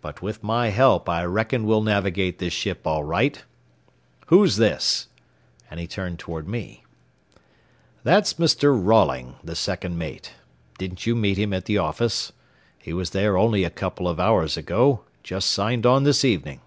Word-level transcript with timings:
But 0.00 0.22
with 0.22 0.42
my 0.42 0.68
help 0.68 1.06
I 1.06 1.22
reckon 1.22 1.66
we'll 1.66 1.82
navigate 1.82 2.38
this 2.38 2.54
ship 2.54 2.86
all 2.86 3.04
right. 3.04 3.44
Who's 4.28 4.56
this?" 4.56 5.08
and 5.70 5.78
he 5.78 5.86
turned 5.86 6.18
toward 6.18 6.48
me. 6.48 6.82
"That's 8.02 8.32
Mr. 8.32 8.72
Rolling, 8.82 9.36
the 9.44 9.54
second 9.54 9.98
mate. 9.98 10.32
Didn't 10.78 11.04
you 11.06 11.14
meet 11.14 11.36
him 11.38 11.52
at 11.52 11.66
the 11.66 11.76
office? 11.76 12.32
He 12.78 12.94
was 12.94 13.10
there 13.10 13.36
only 13.36 13.64
a 13.64 13.68
couple 13.68 14.08
of 14.08 14.18
hours 14.18 14.56
ago. 14.56 15.04
Just 15.22 15.50
signed 15.50 15.84
on 15.84 16.04
this 16.04 16.24
evening." 16.24 16.62